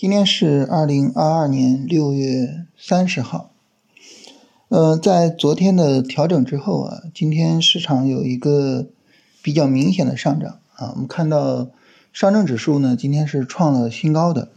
[0.00, 3.50] 今天是二零二二年六月三十号。
[4.70, 8.86] 呃，在昨天的调整之后啊，今天市场有一个
[9.42, 10.92] 比较明显的上涨啊。
[10.94, 11.68] 我们看到
[12.14, 14.48] 上证指数呢，今天是创了新高的。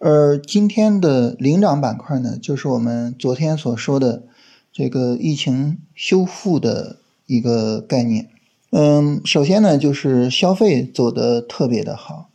[0.00, 4.24] 而今天的领涨板块呢，就是我们昨天所说的
[4.72, 6.96] 这个疫情修复的
[7.26, 8.30] 一个概念。
[8.72, 12.30] 嗯，首先呢，就是消费走的特别的好。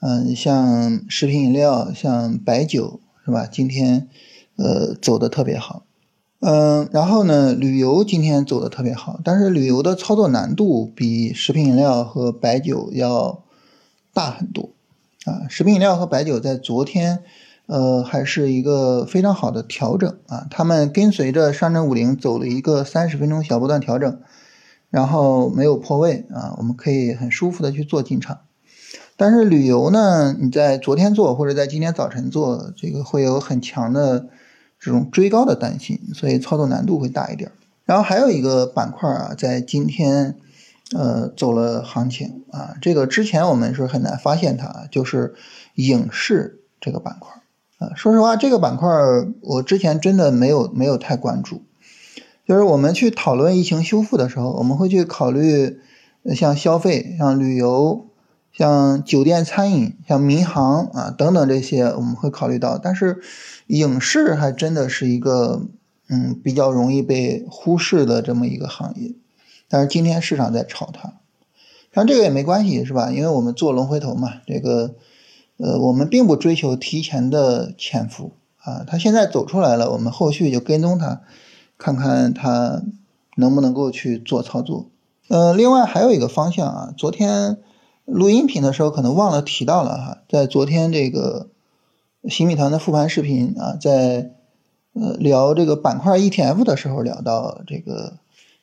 [0.00, 3.46] 嗯，像食品饮料，像白酒，是吧？
[3.50, 4.08] 今天，
[4.56, 5.84] 呃，走的特别好。
[6.40, 13.42] 嗯，然后呢，旅游今天走的特别好，但是旅游的操作难度比食品饮料和白酒要
[14.14, 14.70] 大很多。
[15.24, 17.24] 啊，食品饮料和白酒在昨天，
[17.66, 20.46] 呃，还是一个非常好的调整啊。
[20.48, 24.20] 他们跟随着上证五零走了一个三十分钟小波段调整，
[24.90, 28.38] 然后没有破位啊，我们可以很舒服的去做进场。
[29.20, 34.28] 但是旅游呢，你在昨天做或者在今天早晨做，这个会有很强的
[34.78, 37.50] 这种追高的担心，所以操作难度会大一点。
[37.84, 40.36] 然后还有一个板块啊，在今天
[40.96, 45.34] 呃走了行情啊，这个之前我们是很难发现它，就是
[45.74, 47.32] 影视这个板块
[47.78, 47.96] 啊。
[47.96, 48.88] 说实话，这个板块
[49.40, 51.62] 我之前真的没有没有太关注，
[52.46, 55.80] 就是我们去讨论疫情修复的时候，我们会去考虑
[56.36, 58.04] 像消费、像旅游。
[58.58, 62.76] 像酒店、餐饮、像民航啊等等这些，我们会考虑到。
[62.76, 63.20] 但是，
[63.68, 65.62] 影视还真的是一个
[66.08, 69.12] 嗯比较容易被忽视的这么一个行业。
[69.68, 71.12] 但是今天市场在炒它，
[71.94, 73.12] 像这个也没关系是吧？
[73.12, 74.96] 因为我们做龙回头嘛，这个
[75.58, 78.82] 呃我们并不追求提前的潜伏啊。
[78.84, 81.20] 它现在走出来了，我们后续就跟踪它，
[81.78, 82.82] 看看它
[83.36, 84.86] 能不能够去做操作。
[85.28, 87.58] 呃，另外还有一个方向啊，昨天。
[88.10, 91.48] 录音频的时候可能忘了提到了哈，在昨天这个
[92.26, 94.32] 新米团的复盘视频啊，在
[94.94, 98.14] 呃聊这个板块 ETF 的时候聊到这个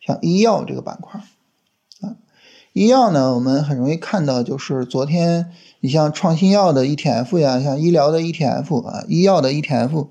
[0.02, 1.22] 像医药这个板块
[2.02, 2.18] 啊，
[2.74, 10.08] 医药呢我们很容易看到就是昨天你像创新药的 ETF 呀，像医疗的 ETF 啊，医药的 ETF，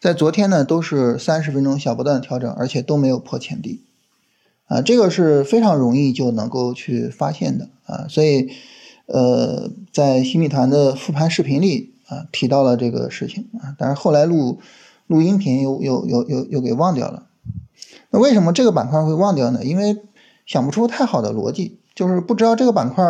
[0.00, 3.83] 在昨天呢都是三十分钟小波段调整，而且都没有破前低。
[4.66, 8.48] 啊，这个是非常容易就能够去发现的啊，所以，
[9.06, 14.58] 呃，在新米团的复盘视频里啊提到了这个事情啊，但是后来录
[15.06, 17.26] 录音频又又又又又给忘掉了。
[18.10, 19.62] 那为什么这个板块会忘掉呢？
[19.64, 19.98] 因为
[20.46, 23.04] 想不出太好的逻辑，就是不知道这个板块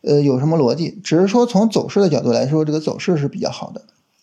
[0.00, 3.82] 呃有什么逻辑，只是说从走势的角度来说，这个走势是比较好的，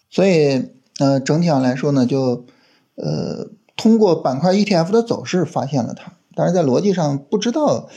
[0.09, 0.65] 所以
[0.99, 2.43] 呃整体上来说呢，就
[2.95, 3.47] 呃
[3.77, 6.13] 通过板块 ETF 的走势发现了它。
[6.39, 7.89] 但是在逻辑上不知道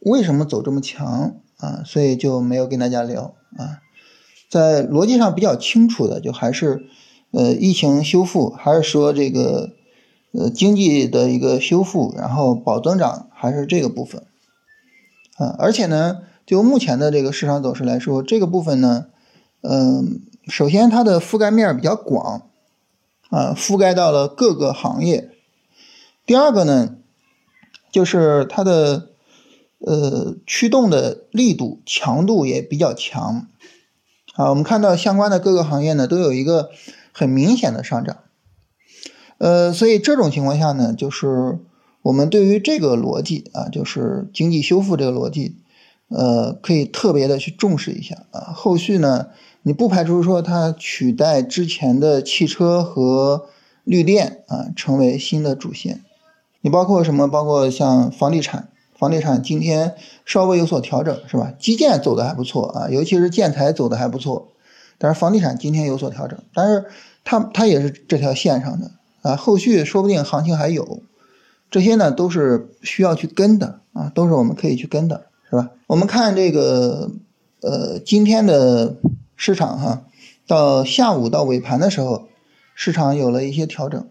[0.00, 3.80] 为什么走这么强啊，所以就没有跟大家聊啊。
[4.50, 6.82] 在逻辑上比较清楚的，就还是
[7.30, 9.70] 呃疫情修复，还是说这个
[10.32, 14.26] 呃经济的一个修复，然后保增长，还是这个部分
[15.38, 15.56] 啊。
[15.58, 19.06] 而且呢，就目前的这个市场走势来说，这个部分呢，
[19.62, 22.50] 嗯，首先它的覆盖面比较广
[23.30, 25.30] 啊，覆盖到了各个行业。
[26.26, 26.96] 第二个呢。
[27.98, 29.08] 就是它的
[29.78, 33.48] 呃驱动的力度强度也比较强
[34.34, 36.70] 啊，我们看到相关的各个行业呢都有一个
[37.10, 38.18] 很明显的上涨，
[39.38, 41.58] 呃，所以这种情况下呢，就是
[42.02, 45.56] 我们对于这个逻辑啊，就是经济修复这个逻辑，
[46.06, 48.52] 呃，可以特别的去重视一下啊。
[48.54, 49.30] 后续呢，
[49.64, 53.48] 你不排除说它取代之前的汽车和
[53.82, 56.04] 绿电啊，成为新的主线。
[56.60, 57.28] 你包括什么？
[57.28, 61.52] 包括像房地产，房地产今天稍微有所调整，是吧？
[61.58, 64.48] 基建走的还不错啊，尤其是建材走的还不错。
[64.98, 66.86] 但是房地产今天有所调整，但是
[67.22, 68.90] 它它也是这条线上的
[69.22, 71.02] 啊，后续说不定行情还有。
[71.70, 75.70] 这些呢都是需要去跟的啊，都是我们可以去跟的，是吧？
[75.86, 77.10] 我们看这个
[77.60, 78.96] 呃今天的
[79.36, 80.02] 市场哈，
[80.46, 82.26] 到下午到尾盘的时候，
[82.74, 84.08] 市场有了一些调整。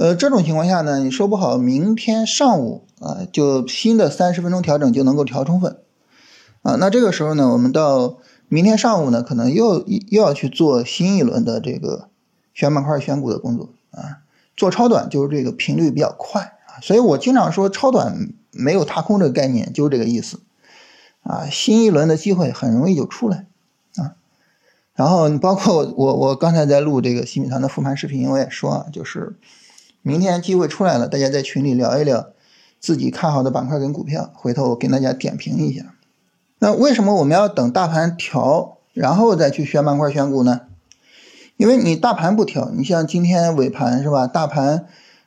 [0.00, 5.76] 呃，这种情况下呢，你说不好，明天上午啊，就新的三十分钟调整就能够调充分，
[6.62, 8.16] 啊，那这个时候呢，我们到
[8.48, 12.08] 明天上午呢，可能又又要去做新一轮的这个
[12.54, 14.24] 选板块、选股的工作啊，
[14.56, 20.40] 做超短就是这个频率比较快啊，所以我经常说超短没有踏空这个概念，就是这个意思
[21.24, 23.44] 啊，新一轮的机会很容易就出来
[23.96, 24.16] 啊，
[24.94, 29.36] 然后你包括我我刚才在录这个新米团的复盘视频，我也说，就是。
[30.02, 32.30] 明天机会出来了，大家在群里聊一聊
[32.78, 35.94] 自己看好的板块跟股票，回头我跟大家点评一下。
[36.58, 40.62] 那为什么我们要等大盘调然后再去选板块选股呢？
[41.56, 44.26] 因为你大盘不调，你像今天尾盘是吧？
[44.26, 44.86] 大盘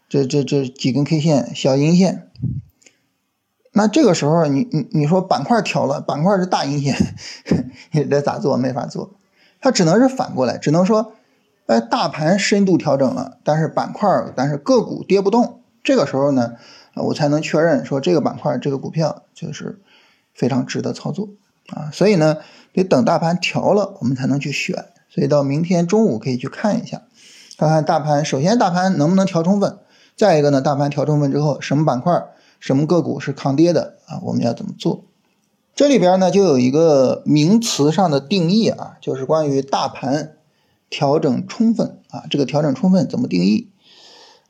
[0.10, 2.30] 这这这几根 K 线小阴线，
[3.72, 6.96] 那这个时候你你你说板块调了，板块是大阴线，
[7.94, 8.58] 你这咋做？
[8.58, 9.12] 没法做，
[9.62, 11.14] 它只能是反过来，只能说，
[11.66, 16.54] 哎，大盘深度调整了，但是板块但是个股跌不动，这个时候呢，
[16.96, 19.82] 我才能确认说这个板块这个股票就是
[20.34, 21.30] 非常值得操作
[21.70, 21.90] 啊。
[21.92, 22.38] 所以呢，
[22.74, 24.86] 得等大盘调了，我们才能去选。
[25.10, 27.04] 所以到明天中午可以去看一下，
[27.58, 28.26] 看看大盘。
[28.26, 29.78] 首先，大盘能不能调充分？
[30.18, 32.12] 再一个呢，大盘调充分之后，什么板块、
[32.60, 34.20] 什么个股是抗跌的啊？
[34.24, 35.06] 我们要怎么做？
[35.76, 40.34] 这里边呢，就有一个名词上的定义啊，就是关于大盘
[40.94, 42.26] 调整充分啊。
[42.30, 43.70] 这个调整充分怎么定义？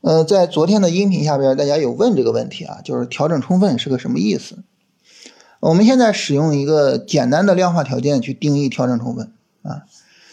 [0.01, 4.57] 呃，在昨天的音频下边，大家有问这个问题啊，就是调整充分是个什么意思？
[5.61, 9.31] 我们现在使用一个简单的量化条件去定义调整充分
[9.61, 9.83] 啊。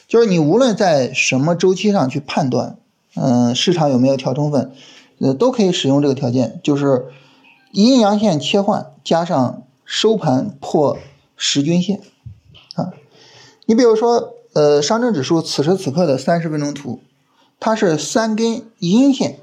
[0.09, 2.79] 就是你无论在什么周期上去判断，
[3.15, 4.73] 嗯，市场有没有调充分，
[5.21, 7.07] 呃，都可以使用这个条件，就是
[7.71, 10.99] 阴阳线切换加上收盘破
[11.37, 12.01] 十均线，
[12.75, 12.91] 啊，
[13.67, 17.01] 你比如说，呃，上证指数此时此刻的三十分钟图，
[17.59, 19.39] 它是三根阴线，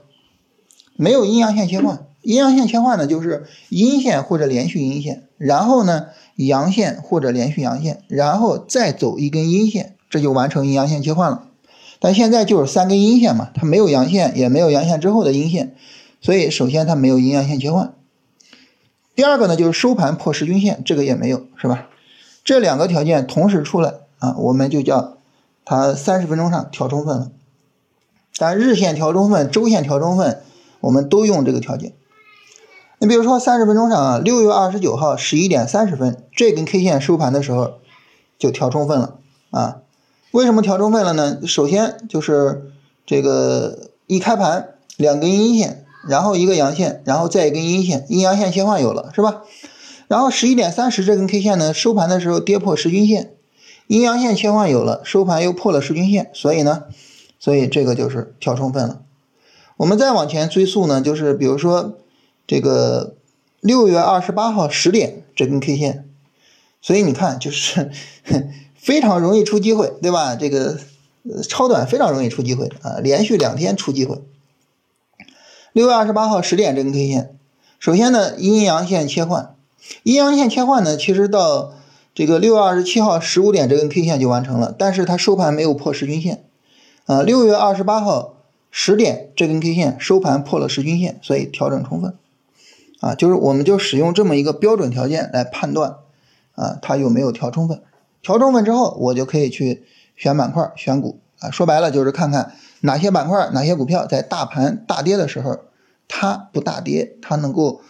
[0.96, 9.94] 没有阴阳线切换，阴阳线切换呢就是阴线或者连续阴线，然后呢阳线或者连续阳线，然后再走一根阴线。
[10.10, 11.50] 这就完成阴阳线切换了，
[12.00, 15.76] 但现在就是三根阴线嘛，它没有阳线，也没有阳线之后的阴线，
[16.22, 17.94] 所以首先它没有阴阳线切换。
[19.14, 21.90] 第二个呢，就是收盘破十均线，这个也没有，是吧？
[22.46, 25.18] 这两个条件同时出来啊，我们就叫
[25.66, 27.32] 它三十分钟上调充分了。
[28.38, 30.42] 但日线调充分、周线调充分，
[30.80, 31.94] 我们都用这个条件。
[33.00, 37.74] 你比如说三十分钟上啊，六月二十九号十一点三十分，这根 K 线收盘的时候
[38.40, 39.20] 就调充分了
[39.52, 39.82] 啊。
[40.32, 41.40] 为什么调充分了呢？
[41.46, 42.72] 首先就是
[43.06, 49.44] 这个一开盘两根阴线，然后一个阳线，然后再一根阴线，阴阳线切换有了是吧？
[50.08, 53.34] 然后十一点三十这根 K 线呢，收盘的时候跌破十均线，
[53.88, 56.84] 阴阳线切换有了，收盘又破了十均线，所以呢，
[57.40, 59.02] 所以这个就是跳充分了。
[59.78, 61.98] 我们再往前追溯呢，就是比如说
[62.46, 63.16] 这个
[63.60, 66.08] 六月二十八号十点这根 K 线，
[66.82, 67.92] 所以你看就是。
[68.78, 70.38] 非常容易出机会，对吧？
[70.38, 70.80] 这个
[71.50, 74.22] 超短非常容易出机会啊，连续两天出机会。
[75.74, 77.38] 六月二十八号十点这根 K 线，
[77.80, 79.56] 首先呢阴阳线切换，
[80.04, 81.74] 阴阳线切换呢，其实到
[82.18, 86.46] 这个六月二十七号十五点这根 K 线就完成了，但是它收盘没有破十均线
[87.06, 87.22] 啊。
[87.22, 88.38] 六月二十八号
[88.72, 92.16] 十点这根 K 线收盘破了十均线，所以调整充分
[93.02, 95.98] 啊，就是我们就使用这么一个标准条件来判断
[96.56, 97.84] 啊，它有没有调充分。
[98.24, 99.84] 调充分之后，我就可以去
[100.16, 101.52] 选板块、选股啊。
[101.52, 105.60] 说白了就是看看哪些板块、哪些股票在大盘大跌的时候，
[106.08, 107.82] 它不大跌，它能够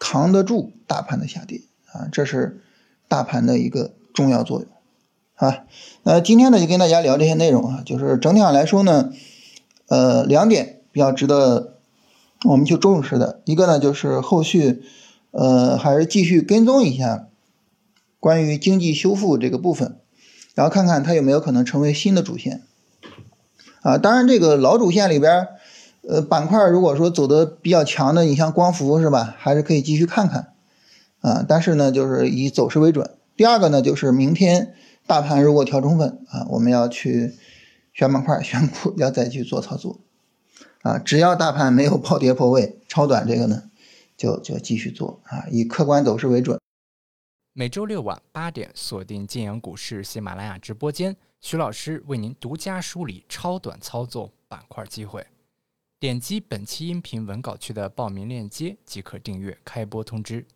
[0.00, 1.60] 扛得住大盘的下跌
[1.92, 2.08] 啊。
[2.10, 2.60] 这是
[3.08, 4.68] 大盘的一个重要作用
[5.34, 5.64] 啊。
[6.02, 9.12] 那今天呢，就跟大家聊这些内容啊，就是整体上来说呢，
[9.88, 11.74] 呃，两点比较值得
[12.44, 13.40] 我们去重视的。
[13.44, 14.82] 一个呢，就是后续
[15.30, 17.28] 呃还是继续跟踪一下。
[18.18, 20.00] 关于经济修复这个部分，
[20.54, 22.62] 然后看看它有没有可能成为新的主线
[23.82, 23.98] 啊。
[23.98, 25.46] 当然，这个老主线里边，
[26.08, 30.54] 呃，板块如果说走的比较强的，你像光伏是吧，还是可以继续看看
[31.28, 31.44] 啊。
[31.48, 33.18] 但是呢，就是以走势为准。
[33.36, 34.74] 第二个呢，就是明天
[35.06, 37.34] 大盘如果调充分啊，我们要去
[37.92, 40.00] 选板块、选股，要再去做操作
[40.82, 40.98] 啊。
[40.98, 43.64] 只要大盘没有暴跌破位，超短这个呢，
[44.16, 46.58] 就就继续做啊，以客观走势为准。
[47.52, 55.26] 每周六晚八点，锁定晋阳股市喜马拉雅直播间，徐老师为您独家梳理超短操作板块机会。
[55.98, 60.46] 点击本期音频文稿区的报名链接即可订阅开播通知。